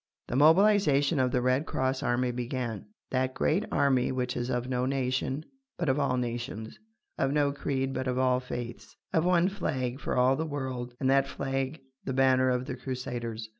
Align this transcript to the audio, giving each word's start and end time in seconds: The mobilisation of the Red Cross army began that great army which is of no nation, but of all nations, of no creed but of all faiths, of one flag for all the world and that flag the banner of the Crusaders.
The 0.29 0.35
mobilisation 0.35 1.19
of 1.19 1.29
the 1.29 1.43
Red 1.43 1.67
Cross 1.67 2.01
army 2.01 2.31
began 2.31 2.87
that 3.11 3.35
great 3.35 3.65
army 3.71 4.11
which 4.11 4.35
is 4.35 4.49
of 4.49 4.67
no 4.67 4.87
nation, 4.87 5.45
but 5.77 5.89
of 5.89 5.99
all 5.99 6.17
nations, 6.17 6.79
of 7.19 7.31
no 7.31 7.51
creed 7.51 7.93
but 7.93 8.07
of 8.07 8.17
all 8.17 8.39
faiths, 8.39 8.95
of 9.13 9.25
one 9.25 9.47
flag 9.47 9.99
for 9.99 10.17
all 10.17 10.35
the 10.35 10.43
world 10.43 10.95
and 10.99 11.07
that 11.11 11.27
flag 11.27 11.81
the 12.03 12.13
banner 12.13 12.49
of 12.49 12.65
the 12.65 12.75
Crusaders. 12.75 13.47